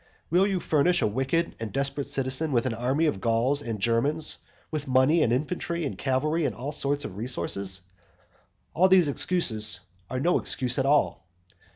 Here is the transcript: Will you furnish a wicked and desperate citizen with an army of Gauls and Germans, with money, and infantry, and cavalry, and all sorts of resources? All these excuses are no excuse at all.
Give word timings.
Will 0.31 0.47
you 0.47 0.59
furnish 0.59 1.03
a 1.03 1.05
wicked 1.05 1.55
and 1.59 1.71
desperate 1.71 2.07
citizen 2.07 2.51
with 2.51 2.65
an 2.65 2.73
army 2.73 3.05
of 3.05 3.21
Gauls 3.21 3.61
and 3.61 3.79
Germans, 3.79 4.37
with 4.71 4.87
money, 4.87 5.21
and 5.21 5.31
infantry, 5.31 5.85
and 5.85 5.95
cavalry, 5.95 6.43
and 6.43 6.55
all 6.55 6.71
sorts 6.71 7.05
of 7.05 7.17
resources? 7.17 7.81
All 8.73 8.89
these 8.89 9.07
excuses 9.07 9.79
are 10.09 10.19
no 10.19 10.39
excuse 10.39 10.79
at 10.79 10.87
all. 10.87 11.23